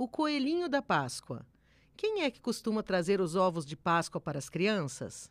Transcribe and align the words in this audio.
O 0.00 0.08
coelhinho 0.08 0.66
da 0.66 0.80
Páscoa. 0.80 1.44
Quem 1.94 2.22
é 2.22 2.30
que 2.30 2.40
costuma 2.40 2.82
trazer 2.82 3.20
os 3.20 3.36
ovos 3.36 3.66
de 3.66 3.76
Páscoa 3.76 4.18
para 4.18 4.38
as 4.38 4.48
crianças? 4.48 5.30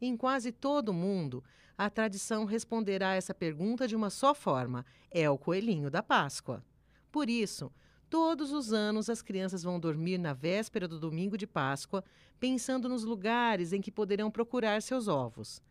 Em 0.00 0.16
quase 0.16 0.50
todo 0.50 0.88
o 0.88 0.92
mundo, 0.92 1.44
a 1.78 1.88
tradição 1.88 2.44
responderá 2.44 3.10
a 3.10 3.14
essa 3.14 3.32
pergunta 3.32 3.86
de 3.86 3.94
uma 3.94 4.10
só 4.10 4.34
forma: 4.34 4.84
é 5.08 5.30
o 5.30 5.38
coelhinho 5.38 5.88
da 5.88 6.02
Páscoa. 6.02 6.64
Por 7.12 7.30
isso, 7.30 7.70
todos 8.10 8.50
os 8.50 8.72
anos 8.72 9.08
as 9.08 9.22
crianças 9.22 9.62
vão 9.62 9.78
dormir 9.78 10.18
na 10.18 10.32
véspera 10.32 10.88
do 10.88 10.98
domingo 10.98 11.38
de 11.38 11.46
Páscoa, 11.46 12.02
pensando 12.40 12.88
nos 12.88 13.04
lugares 13.04 13.72
em 13.72 13.80
que 13.80 13.92
poderão 13.92 14.32
procurar 14.32 14.82
seus 14.82 15.06
ovos. 15.06 15.62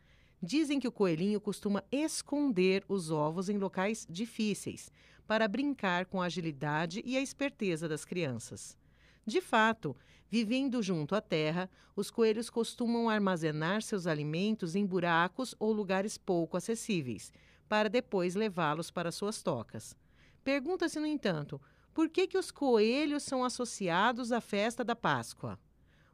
Dizem 0.41 0.79
que 0.79 0.87
o 0.87 0.91
coelhinho 0.91 1.41
costuma 1.41 1.83
esconder 1.91 2.85
os 2.87 3.11
ovos 3.11 3.49
em 3.49 3.57
locais 3.57 4.07
difíceis, 4.09 4.89
para 5.31 5.47
brincar 5.47 6.07
com 6.07 6.21
a 6.21 6.25
agilidade 6.25 7.01
e 7.05 7.15
a 7.15 7.21
esperteza 7.21 7.87
das 7.87 8.03
crianças. 8.03 8.77
De 9.25 9.39
fato, 9.39 9.95
vivendo 10.29 10.83
junto 10.83 11.15
à 11.15 11.21
terra, 11.21 11.69
os 11.95 12.11
coelhos 12.11 12.49
costumam 12.49 13.09
armazenar 13.09 13.81
seus 13.81 14.07
alimentos 14.07 14.75
em 14.75 14.85
buracos 14.85 15.55
ou 15.57 15.71
lugares 15.71 16.17
pouco 16.17 16.57
acessíveis, 16.57 17.31
para 17.69 17.87
depois 17.87 18.35
levá-los 18.35 18.91
para 18.91 19.09
suas 19.09 19.41
tocas. 19.41 19.95
Pergunta-se, 20.43 20.99
no 20.99 21.05
entanto, 21.05 21.61
por 21.93 22.09
que, 22.09 22.27
que 22.27 22.37
os 22.37 22.51
coelhos 22.51 23.23
são 23.23 23.45
associados 23.45 24.33
à 24.33 24.41
festa 24.41 24.83
da 24.83 24.97
Páscoa? 24.97 25.57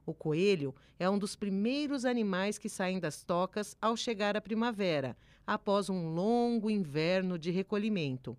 O 0.06 0.14
coelho 0.14 0.76
é 1.00 1.10
um 1.10 1.18
dos 1.18 1.36
primeiros 1.36 2.06
animais 2.06 2.60
que 2.60 2.70
saem 2.70 3.00
das 3.00 3.24
tocas 3.24 3.76
ao 3.82 3.98
chegar 3.98 4.38
a 4.38 4.42
primavera, 4.42 5.18
após 5.44 5.90
um 5.90 6.14
longo 6.14 6.70
inverno 6.70 7.40
de 7.40 7.50
recolhimento. 7.50 8.38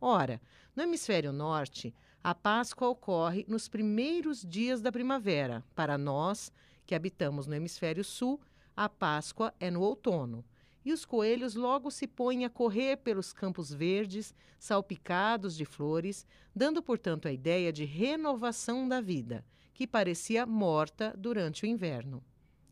Ora, 0.00 0.40
no 0.74 0.82
hemisfério 0.82 1.32
norte, 1.32 1.94
a 2.22 2.34
Páscoa 2.34 2.88
ocorre 2.88 3.44
nos 3.46 3.68
primeiros 3.68 4.44
dias 4.44 4.80
da 4.80 4.90
primavera. 4.90 5.64
Para 5.74 5.98
nós, 5.98 6.52
que 6.86 6.94
habitamos 6.94 7.46
no 7.46 7.54
hemisfério 7.54 8.02
sul, 8.02 8.40
a 8.76 8.88
Páscoa 8.88 9.52
é 9.60 9.70
no 9.70 9.82
outono. 9.82 10.44
E 10.84 10.92
os 10.92 11.04
coelhos 11.04 11.54
logo 11.54 11.90
se 11.90 12.06
põem 12.06 12.44
a 12.44 12.50
correr 12.50 12.96
pelos 12.98 13.32
campos 13.32 13.70
verdes, 13.70 14.34
salpicados 14.58 15.54
de 15.54 15.66
flores, 15.66 16.26
dando, 16.56 16.82
portanto, 16.82 17.28
a 17.28 17.32
ideia 17.32 17.70
de 17.70 17.84
renovação 17.84 18.88
da 18.88 19.00
vida 19.00 19.44
que 19.74 19.86
parecia 19.86 20.44
morta 20.44 21.14
durante 21.16 21.64
o 21.64 21.66
inverno. 21.66 22.22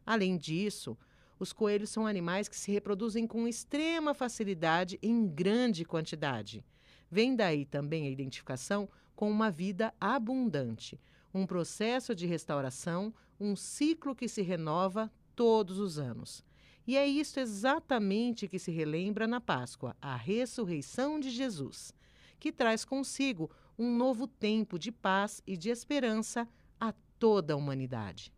Além 0.05 0.37
disso, 0.37 0.97
os 1.39 1.53
coelhos 1.53 1.91
são 1.91 2.06
animais 2.06 2.49
que 2.49 2.56
se 2.56 2.73
reproduzem 2.73 3.27
com 3.27 3.49
extrema 3.49 4.12
facilidade 4.12 4.99
em 5.03 5.27
grande 5.27 5.84
quantidade. 5.84 6.65
Vem 7.11 7.34
daí 7.34 7.64
também 7.64 8.06
a 8.06 8.11
identificação 8.11 8.89
com 9.14 9.31
uma 9.31 9.51
vida 9.51 9.92
abundante, 10.01 11.01
um 11.33 11.47
processo 11.47 12.15
de 12.15 12.27
restauração, 12.27 13.12
um 13.41 13.56
ciclo 13.56 14.15
que 14.15 14.28
se 14.28 14.43
renova 14.43 15.10
todos 15.34 15.78
os 15.78 15.99
anos. 15.99 16.44
E 16.87 16.97
é 16.97 17.06
isto 17.06 17.38
exatamente 17.38 18.49
que 18.49 18.59
se 18.59 18.71
relembra 18.71 19.27
na 19.27 19.41
Páscoa, 19.41 19.97
a 20.00 20.16
ressurreição 20.16 21.21
de 21.21 21.31
Jesus, 21.31 21.93
que 22.38 22.50
traz 22.50 22.84
consigo 22.84 23.50
um 23.78 23.94
novo 23.94 24.27
tempo 24.27 24.78
de 24.78 24.91
paz 24.91 25.43
e 25.47 25.56
de 25.56 25.69
esperança 25.69 26.49
a 26.81 26.93
toda 27.19 27.55
a 27.55 27.56
humanidade. 27.56 28.32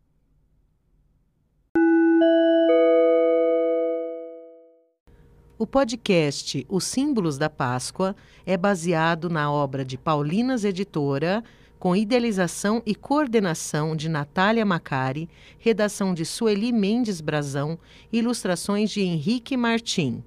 O 5.60 5.66
podcast 5.66 6.65
Os 6.71 6.84
Símbolos 6.84 7.37
da 7.37 7.50
Páscoa 7.50 8.16
é 8.47 8.56
baseado 8.56 9.28
na 9.28 9.53
obra 9.53 9.84
de 9.84 9.98
Paulinas 9.98 10.65
Editora, 10.65 11.44
com 11.78 11.94
idealização 11.94 12.82
e 12.87 12.94
coordenação 12.94 13.94
de 13.94 14.09
Natália 14.09 14.65
Macari, 14.65 15.28
redação 15.59 16.15
de 16.15 16.25
Sueli 16.25 16.72
Mendes 16.72 17.20
Brazão, 17.20 17.78
ilustrações 18.10 18.88
de 18.88 19.03
Henrique 19.03 19.54
Martim. 19.54 20.25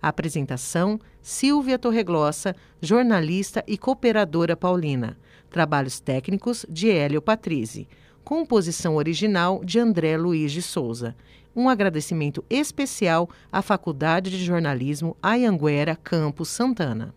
Apresentação: 0.00 0.98
Silvia 1.20 1.78
Torreglossa, 1.78 2.56
jornalista 2.80 3.62
e 3.66 3.76
cooperadora 3.76 4.56
paulina. 4.56 5.14
Trabalhos 5.50 6.00
técnicos 6.00 6.64
de 6.70 6.90
Hélio 6.90 7.20
Patrizzi. 7.20 7.86
Composição 8.24 8.96
original 8.96 9.60
de 9.62 9.78
André 9.78 10.16
Luiz 10.16 10.52
de 10.52 10.62
Souza. 10.62 11.14
Um 11.54 11.68
agradecimento 11.68 12.44
especial 12.48 13.28
à 13.50 13.60
Faculdade 13.60 14.30
de 14.30 14.44
Jornalismo 14.44 15.16
Ayanguera 15.22 15.96
Campos 15.96 16.48
Santana. 16.48 17.14